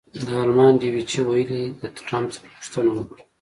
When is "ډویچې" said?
0.81-1.21